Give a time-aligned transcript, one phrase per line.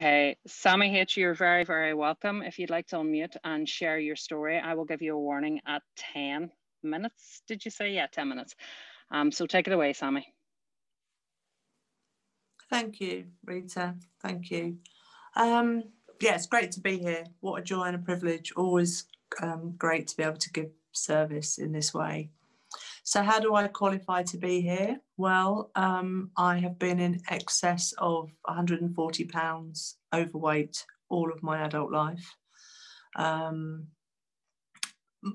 [0.00, 2.40] Okay, Sammy H, you're very, very welcome.
[2.42, 5.60] If you'd like to unmute and share your story, I will give you a warning
[5.66, 6.52] at 10
[6.84, 7.42] minutes.
[7.48, 7.90] Did you say?
[7.90, 8.54] Yeah, 10 minutes.
[9.10, 10.32] Um, so take it away, Sammy.
[12.70, 13.96] Thank you, Rita.
[14.22, 14.76] Thank you.
[15.34, 15.82] Um,
[16.20, 17.24] yeah, it's great to be here.
[17.40, 18.52] What a joy and a privilege.
[18.52, 19.04] Always
[19.42, 22.30] um, great to be able to give service in this way.
[23.08, 25.00] So, how do I qualify to be here?
[25.16, 31.90] Well, um, I have been in excess of 140 pounds overweight all of my adult
[31.90, 32.36] life.
[33.16, 33.86] Um,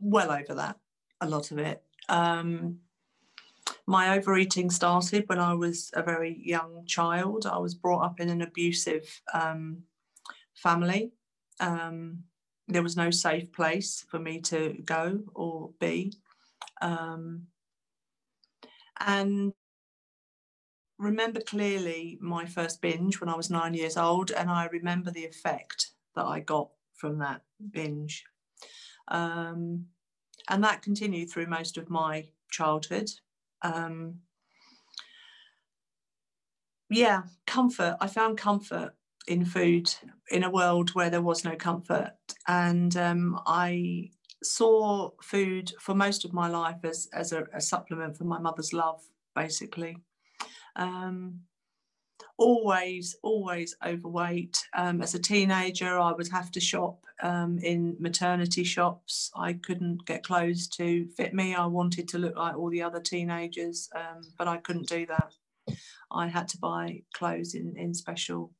[0.00, 0.80] well over that,
[1.20, 1.80] a lot of it.
[2.08, 2.78] Um,
[3.86, 7.46] my overeating started when I was a very young child.
[7.46, 9.84] I was brought up in an abusive um,
[10.54, 11.12] family.
[11.60, 12.24] Um,
[12.66, 16.14] there was no safe place for me to go or be.
[16.82, 17.46] Um,
[19.00, 19.52] and
[20.98, 25.24] remember clearly my first binge when I was nine years old, and I remember the
[25.24, 28.24] effect that I got from that binge.
[29.08, 29.86] Um,
[30.48, 33.10] and that continued through most of my childhood.
[33.62, 34.20] Um,
[36.90, 37.96] yeah, comfort.
[38.00, 38.94] I found comfort
[39.26, 39.94] in food
[40.30, 42.14] in a world where there was no comfort.
[42.48, 44.10] And um, I
[44.42, 48.72] saw food for most of my life as, as a, a supplement for my mother's
[48.72, 49.02] love,
[49.34, 49.98] basically.
[50.76, 51.40] Um,
[52.38, 54.62] always, always overweight.
[54.74, 59.30] Um, as a teenager, I would have to shop um, in maternity shops.
[59.36, 61.54] I couldn't get clothes to fit me.
[61.54, 65.32] I wanted to look like all the other teenagers, um, but I couldn't do that.
[66.10, 68.52] I had to buy clothes in, in special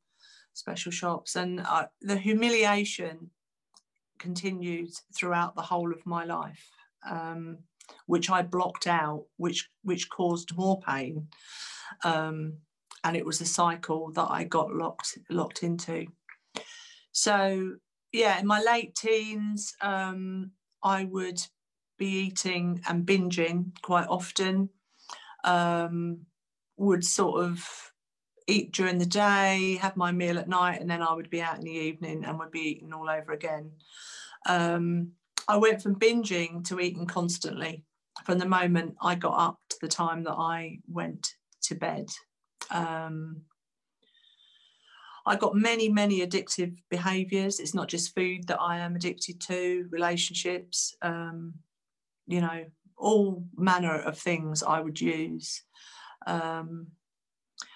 [0.53, 3.31] special shops, and uh, the humiliation
[4.21, 6.71] continued throughout the whole of my life,
[7.11, 7.59] um,
[8.07, 11.27] which I blocked out, which which caused more pain,
[12.05, 12.59] um,
[13.03, 16.07] and it was a cycle that I got locked locked into.
[17.13, 17.77] So
[18.13, 20.53] yeah, in my late teens, um,
[20.83, 21.41] I would
[21.99, 24.71] be eating and binging quite often.
[25.43, 26.27] Um,
[26.77, 27.93] would sort of
[28.47, 31.59] eat during the day, have my meal at night, and then I would be out
[31.59, 33.73] in the evening and would be eating all over again.
[34.47, 35.13] Um,
[35.49, 37.85] I went from binging to eating constantly
[38.25, 42.09] from the moment I got up to the time that I went to bed.
[42.71, 43.43] Um,
[45.27, 47.61] I got many, many addictive behaviours.
[47.61, 51.55] It's not just food that I am addicted to, relationships, um,
[52.27, 52.65] you know,
[52.97, 55.63] all manner of things I would use.
[56.27, 56.89] Um,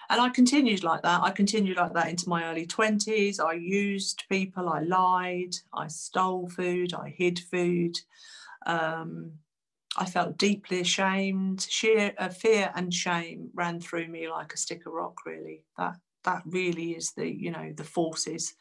[0.09, 1.21] and I continued like that.
[1.21, 3.39] I continued like that into my early 20s.
[3.39, 7.99] I used people, I lied, I stole food, I hid food.
[8.65, 9.33] Um,
[9.97, 11.65] I felt deeply ashamed.
[11.69, 15.25] Sheer uh, fear and shame ran through me like a stick of rock.
[15.25, 18.53] Really, that that really is the you know the forces,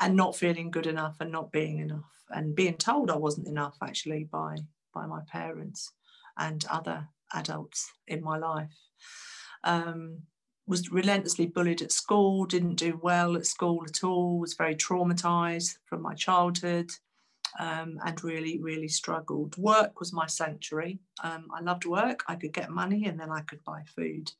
[0.00, 3.76] and not feeling good enough and not being enough and being told I wasn't enough
[3.82, 4.56] actually by
[4.92, 5.92] by my parents
[6.36, 8.76] and other adults in my life.
[9.62, 10.22] Um,
[10.66, 15.76] was relentlessly bullied at school, didn't do well at school at all, was very traumatized
[15.86, 16.90] from my childhood.
[17.60, 19.56] Um, and really, really struggled.
[19.56, 20.98] Work was my sanctuary.
[21.22, 22.24] Um, I loved work.
[22.26, 24.32] I could get money and then I could buy food.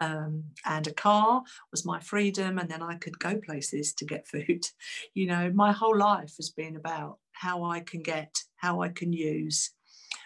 [0.00, 4.26] Um, and a car was my freedom, and then I could go places to get
[4.32, 4.66] food.
[5.14, 9.12] You know, my whole life has been about how I can get, how I can
[9.12, 9.72] use,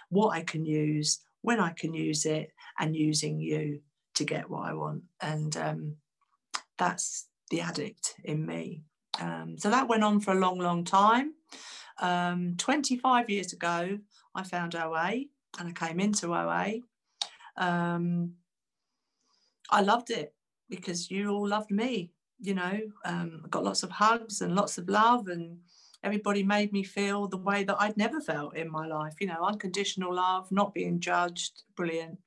[0.09, 3.81] what I can use, when I can use it, and using you
[4.15, 5.03] to get what I want.
[5.21, 5.97] And um,
[6.78, 8.82] that's the addict in me.
[9.21, 11.34] Um, so that went on for a long, long time.
[12.00, 13.98] Um, 25 years ago,
[14.34, 15.25] I found OA
[15.59, 16.81] and I came into OA.
[17.56, 18.34] Um,
[19.71, 20.34] I loved it
[20.69, 22.12] because you all loved me.
[22.41, 25.59] You know, um, I got lots of hugs and lots of love, and
[26.03, 29.15] everybody made me feel the way that I'd never felt in my life.
[29.21, 32.19] You know, unconditional love, not being judged, brilliant.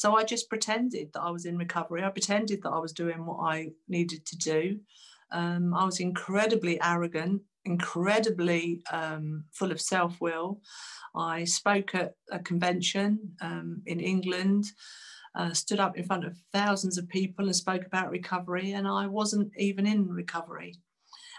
[0.00, 2.02] So I just pretended that I was in recovery.
[2.02, 4.80] I pretended that I was doing what I needed to do.
[5.30, 10.62] Um, I was incredibly arrogant, incredibly um, full of self will.
[11.14, 14.64] I spoke at a convention um, in England,
[15.34, 19.06] uh, stood up in front of thousands of people and spoke about recovery, and I
[19.06, 20.76] wasn't even in recovery.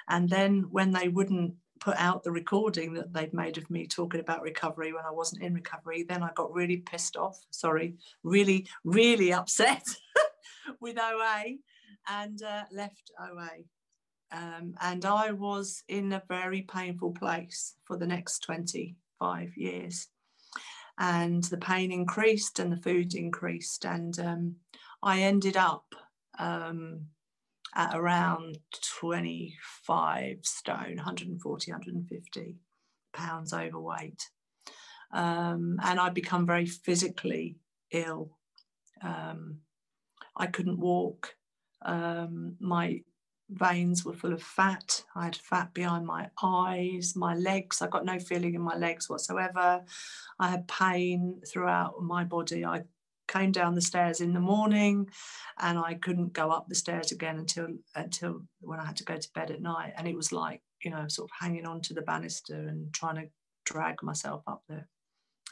[0.07, 4.21] And then when they wouldn't put out the recording that they'd made of me talking
[4.21, 8.67] about recovery when I wasn't in recovery, then I got really pissed off, sorry, really,
[8.85, 9.83] really upset
[10.79, 11.55] with OA
[12.07, 13.49] and uh, left OA.
[14.31, 20.07] Um, and I was in a very painful place for the next 25 years.
[20.99, 23.85] And the pain increased and the food increased.
[23.85, 24.55] And um,
[25.01, 25.85] I ended up
[26.37, 27.07] um,
[27.75, 28.59] at around
[28.99, 32.55] 25 stone, 140, 150
[33.13, 34.29] pounds overweight.
[35.11, 37.57] Um, and I'd become very physically
[37.91, 38.37] ill.
[39.01, 39.59] Um,
[40.35, 41.35] I couldn't walk.
[41.81, 43.01] Um, my
[43.49, 45.03] veins were full of fat.
[45.15, 47.81] I had fat behind my eyes, my legs.
[47.81, 49.83] I got no feeling in my legs whatsoever.
[50.39, 52.65] I had pain throughout my body.
[52.65, 52.83] I
[53.31, 55.09] came down the stairs in the morning
[55.59, 59.17] and I couldn't go up the stairs again until until when I had to go
[59.17, 59.93] to bed at night.
[59.97, 63.15] And it was like, you know, sort of hanging on to the banister and trying
[63.15, 63.29] to
[63.65, 64.83] drag myself up the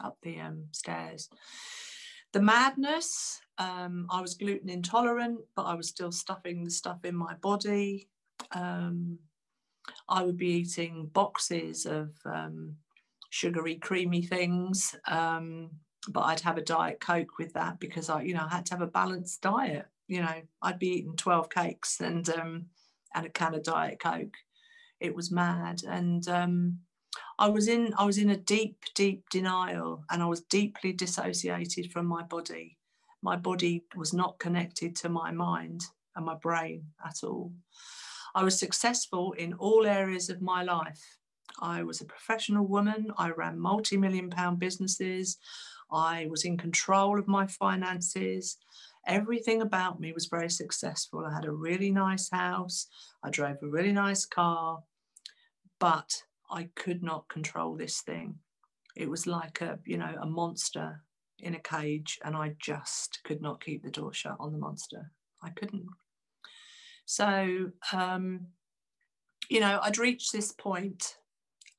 [0.04, 1.30] up the um, stairs.
[2.32, 7.16] The madness, um, I was gluten intolerant, but I was still stuffing the stuff in
[7.16, 8.08] my body.
[8.52, 9.18] Um,
[10.08, 12.76] I would be eating boxes of um,
[13.32, 15.72] sugary, creamy things, um,
[16.08, 18.74] but I'd have a diet coke with that because I, you know, I had to
[18.74, 19.86] have a balanced diet.
[20.08, 22.66] You know, I'd be eating twelve cakes and um,
[23.14, 24.36] and a can of diet coke.
[25.00, 26.80] It was mad, and um,
[27.38, 31.92] I was in I was in a deep, deep denial, and I was deeply dissociated
[31.92, 32.78] from my body.
[33.22, 35.84] My body was not connected to my mind
[36.16, 37.54] and my brain at all.
[38.36, 41.18] I was successful in all areas of my life.
[41.62, 43.12] I was a professional woman.
[43.18, 45.38] I ran multi million pound businesses.
[45.92, 48.58] I was in control of my finances.
[49.08, 51.26] Everything about me was very successful.
[51.26, 52.88] I had a really nice house.
[53.24, 54.84] I drove a really nice car.
[55.80, 58.36] But I could not control this thing.
[58.96, 61.04] It was like a, you know, a monster
[61.40, 65.12] in a cage, and I just could not keep the door shut on the monster.
[65.42, 65.88] I couldn't.
[67.06, 68.48] So, um,
[69.50, 71.18] you know, I'd reached this point.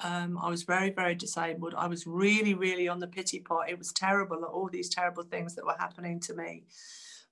[0.03, 1.75] Um, I was very, very disabled.
[1.77, 3.69] I was really, really on the pity pot.
[3.69, 6.65] It was terrible, all these terrible things that were happening to me.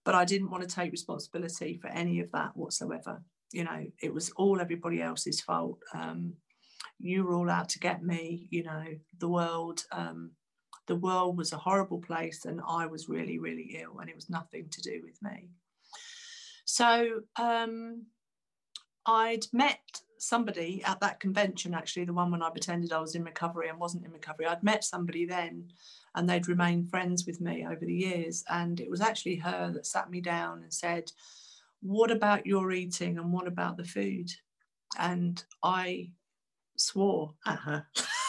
[0.04, 3.22] But I didn't want to take responsibility for any of that whatsoever.
[3.52, 5.78] You know, it was all everybody else's fault.
[5.94, 6.34] Um,
[6.98, 8.84] you were all out to get me you know
[9.18, 10.32] the world um,
[10.86, 14.30] the world was a horrible place and i was really really ill and it was
[14.30, 15.48] nothing to do with me
[16.64, 18.04] so um,
[19.06, 23.24] i'd met somebody at that convention actually the one when i pretended i was in
[23.24, 25.70] recovery and wasn't in recovery i'd met somebody then
[26.14, 29.86] and they'd remained friends with me over the years and it was actually her that
[29.86, 31.10] sat me down and said
[31.80, 34.30] what about your eating and what about the food
[34.98, 36.10] and i
[36.80, 37.80] swore at uh-huh.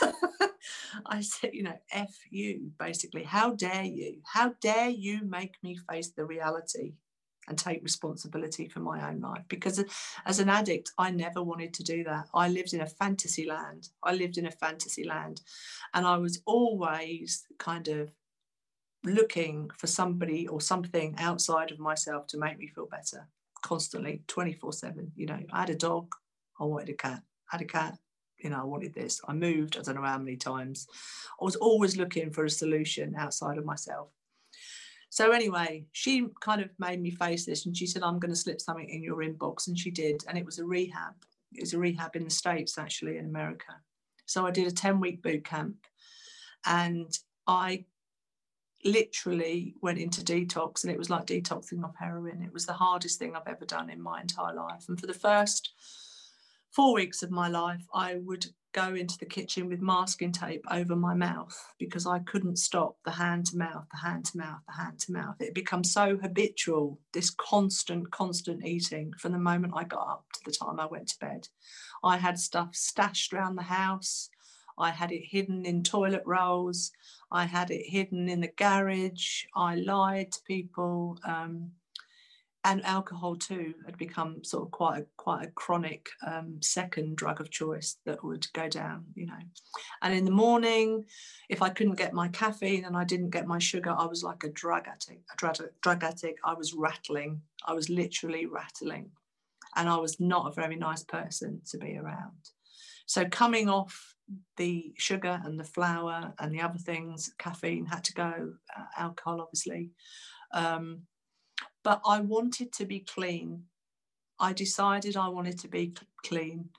[0.01, 0.13] her.
[1.06, 3.24] I said, you know, F you, basically.
[3.24, 4.21] How dare you?
[4.25, 6.94] How dare you make me face the reality
[7.50, 9.44] and take responsibility for my own life?
[9.50, 9.84] Because
[10.25, 12.28] as an addict, I never wanted to do that.
[12.34, 13.90] I lived in a fantasy land.
[14.04, 15.42] I lived in a fantasy land.
[15.94, 18.12] And I was always kind of
[19.04, 23.28] looking for somebody or something outside of myself to make me feel better
[23.62, 26.13] constantly 24 7 you know i had a dog
[26.60, 27.22] i wanted a cat
[27.52, 27.98] I had a cat
[28.44, 29.22] you know, I wanted this.
[29.28, 30.88] I moved, I don't know how many times.
[31.40, 34.10] I was always looking for a solution outside of myself.
[35.09, 38.39] So anyway, she kind of made me face this and she said, I'm going to
[38.39, 39.67] slip something in your inbox.
[39.67, 40.23] And she did.
[40.27, 41.15] And it was a rehab.
[41.53, 43.73] It was a rehab in the States, actually, in America.
[44.25, 45.75] So I did a 10 week boot camp
[46.65, 47.11] and
[47.47, 47.85] I
[48.85, 52.44] literally went into detox and it was like detoxing off heroin.
[52.44, 54.85] It was the hardest thing I've ever done in my entire life.
[54.87, 55.71] And for the first
[56.71, 60.95] four weeks of my life, I would go into the kitchen with masking tape over
[60.95, 64.73] my mouth because I couldn't stop the hand to mouth, the hand to mouth, the
[64.73, 65.35] hand to mouth.
[65.40, 70.40] It became so habitual, this constant, constant eating from the moment I got up to
[70.45, 71.47] the time I went to bed.
[72.04, 74.30] I had stuff stashed around the house.
[74.78, 76.92] I had it hidden in toilet rolls.
[77.31, 79.44] I had it hidden in the garage.
[79.56, 81.18] I lied to people.
[81.26, 81.71] Um,
[82.66, 87.39] and alcohol too had become sort of quite a quite a chronic um, second drug
[87.39, 89.39] of choice that would go down you know.
[90.01, 91.06] And in the morning
[91.49, 94.44] if i couldn't get my caffeine and i didn't get my sugar i was like
[94.44, 96.39] a drug addict a drug, drug addict.
[96.44, 97.42] I was rattling.
[97.66, 99.11] I was literally rattling.
[99.75, 102.49] And i was not a very nice person to be around.
[103.06, 104.16] So coming off
[104.57, 109.42] the sugar and the flour and the other things caffeine had to go uh, alcohol
[109.42, 109.89] obviously
[110.54, 111.01] um,
[111.83, 113.64] but I wanted to be clean.
[114.40, 115.94] I decided I wanted to be
[116.24, 116.69] clean.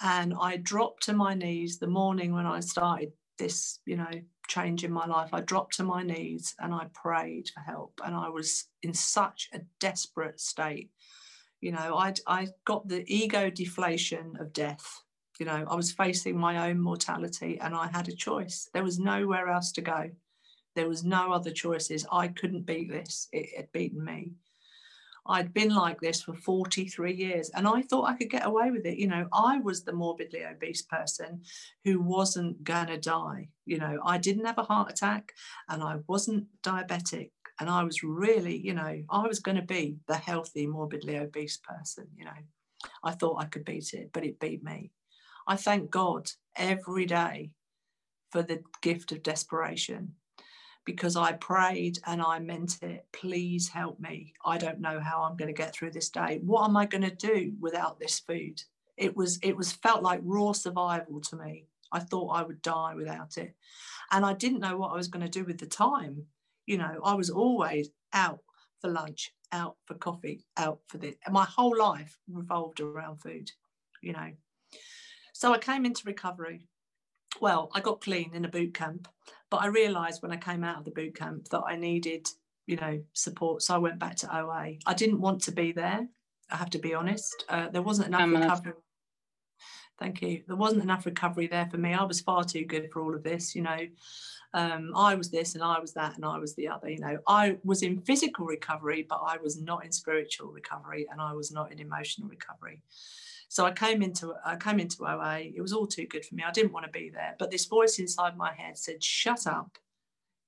[0.00, 4.10] And I dropped to my knees the morning when I started this, you know,
[4.48, 5.30] change in my life.
[5.32, 8.00] I dropped to my knees and I prayed for help.
[8.04, 10.90] And I was in such a desperate state.
[11.60, 15.02] You know, I I got the ego deflation of death.
[15.40, 18.68] You know, I was facing my own mortality and I had a choice.
[18.72, 20.10] There was nowhere else to go.
[20.78, 22.06] There was no other choices.
[22.12, 23.26] I couldn't beat this.
[23.32, 24.34] It had beaten me.
[25.26, 28.86] I'd been like this for 43 years and I thought I could get away with
[28.86, 28.96] it.
[28.96, 31.42] You know, I was the morbidly obese person
[31.84, 33.48] who wasn't going to die.
[33.66, 35.32] You know, I didn't have a heart attack
[35.68, 37.32] and I wasn't diabetic.
[37.58, 41.56] And I was really, you know, I was going to be the healthy, morbidly obese
[41.56, 42.06] person.
[42.16, 42.40] You know,
[43.02, 44.92] I thought I could beat it, but it beat me.
[45.44, 47.50] I thank God every day
[48.30, 50.14] for the gift of desperation
[50.88, 53.04] because I prayed and I meant it.
[53.12, 54.32] Please help me.
[54.42, 56.40] I don't know how I'm going to get through this day.
[56.42, 58.62] What am I going to do without this food?
[58.96, 61.66] It was it was felt like raw survival to me.
[61.92, 63.54] I thought I would die without it.
[64.12, 66.24] And I didn't know what I was going to do with the time.
[66.64, 68.40] You know, I was always out
[68.80, 71.16] for lunch, out for coffee, out for this.
[71.30, 73.50] My whole life revolved around food,
[74.00, 74.30] you know.
[75.34, 76.66] So I came into recovery
[77.40, 79.08] well, I got clean in a boot camp,
[79.50, 82.28] but I realised when I came out of the boot camp that I needed,
[82.66, 83.62] you know, support.
[83.62, 84.74] So I went back to OA.
[84.86, 86.08] I didn't want to be there.
[86.50, 87.44] I have to be honest.
[87.48, 88.72] Uh, there wasn't enough recovery.
[89.98, 90.42] Thank you.
[90.46, 91.92] There wasn't enough recovery there for me.
[91.92, 93.56] I was far too good for all of this.
[93.56, 93.78] You know,
[94.54, 96.88] um, I was this and I was that and I was the other.
[96.88, 101.20] You know, I was in physical recovery, but I was not in spiritual recovery and
[101.20, 102.80] I was not in emotional recovery.
[103.48, 105.40] So I came into I came into OA.
[105.54, 106.44] It was all too good for me.
[106.46, 107.34] I didn't want to be there.
[107.38, 109.78] But this voice inside my head said, "Shut up,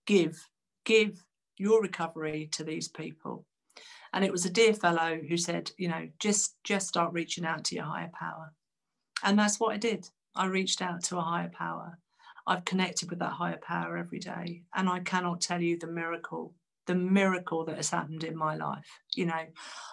[0.07, 0.47] give,
[0.85, 1.25] give
[1.57, 3.47] your recovery to these people."
[4.13, 7.65] And it was a dear fellow who said, "You know, just just start reaching out
[7.65, 8.53] to your higher power."
[9.23, 10.09] And that's what I did.
[10.35, 11.99] I reached out to a higher power.
[12.47, 16.55] I've connected with that higher power every day, and I cannot tell you the miracle
[16.87, 18.99] the miracle that has happened in my life.
[19.15, 19.45] You know,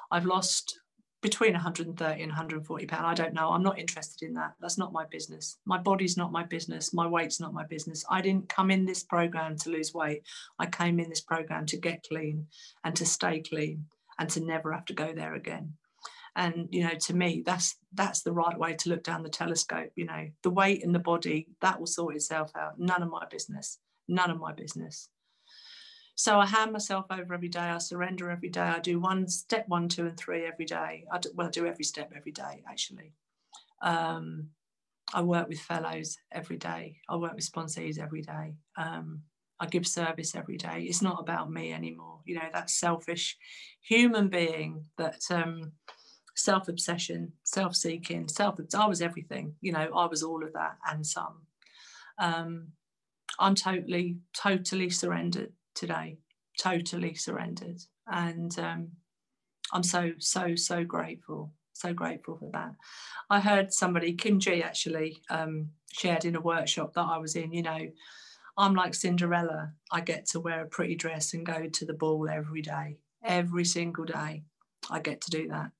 [0.09, 0.79] I've lost
[1.21, 3.05] between 130 and 140 pound.
[3.05, 3.49] I don't know.
[3.49, 4.53] I'm not interested in that.
[4.59, 5.57] That's not my business.
[5.65, 6.95] My body's not my business.
[6.95, 8.03] My weight's not my business.
[8.09, 10.23] I didn't come in this program to lose weight.
[10.57, 12.47] I came in this program to get clean
[12.83, 13.85] and to stay clean
[14.17, 15.73] and to never have to go there again
[16.37, 19.89] and you know to me that's that's the right way to look down the telescope
[19.95, 23.25] you know the weight in the body that will sort itself out none of my
[23.29, 25.09] business none of my business
[26.19, 27.59] so I hand myself over every day.
[27.59, 28.61] I surrender every day.
[28.61, 31.05] I do one step one, two, and three every day.
[31.11, 33.13] I do, well, I do every step every day actually.
[33.83, 34.47] Um,
[35.13, 36.97] I work with fellows every day.
[37.07, 38.55] I work with sponsees every day.
[38.77, 39.21] Um,
[39.59, 40.85] I give service every day.
[40.89, 42.21] It's not about me anymore.
[42.25, 43.37] You know, that selfish
[43.81, 45.71] human being that um,
[46.37, 48.59] self obsession, self seeking, self.
[48.75, 49.55] I was everything.
[49.59, 51.41] You know, I was all of that and some.
[52.19, 52.69] Um,
[53.39, 56.17] I'm totally, totally surrendered today,
[56.59, 57.81] totally surrendered.
[58.07, 58.89] And um,
[59.73, 62.73] I'm so, so, so grateful, so grateful for that.
[63.29, 67.51] I heard somebody, Kim G, actually um, shared in a workshop that I was in,
[67.51, 67.87] you know,
[68.59, 69.73] I'm like Cinderella.
[69.91, 73.65] I get to wear a pretty dress and go to the ball every day, every
[73.65, 74.43] single day.
[74.89, 75.71] I get to do that.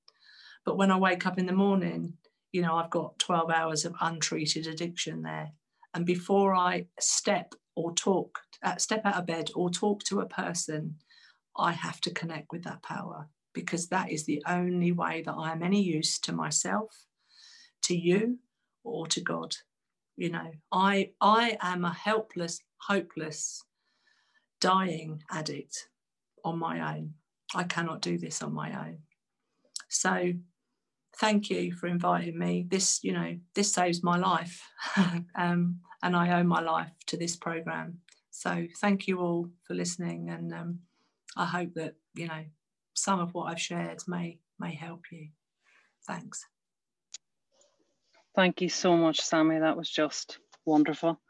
[0.68, 2.12] But when I wake up in the morning,
[2.52, 5.52] you know, I've got 12 hours of untreated addiction there.
[5.94, 10.28] And before I step or talk, uh, step out of bed or talk to a
[10.28, 10.96] person,
[11.56, 15.52] I have to connect with that power because that is the only way that I
[15.52, 17.06] am any use to myself,
[17.84, 18.38] to you,
[18.84, 19.54] or to God.
[20.18, 23.64] You know, I I am a helpless, hopeless,
[24.60, 25.88] dying addict
[26.44, 27.14] on my own.
[27.54, 28.98] I cannot do this on my own.
[29.88, 30.34] So
[31.18, 32.66] thank you for inviting me.
[32.68, 34.62] This, you know, this saves my life.
[35.34, 37.98] um, and I owe my life to this program.
[38.30, 40.78] So thank you all for listening, and um,
[41.36, 42.44] I hope that you know
[42.94, 45.28] some of what I've shared may may help you.
[46.06, 46.44] Thanks.
[48.36, 49.58] Thank you so much, Sammy.
[49.58, 51.20] That was just wonderful.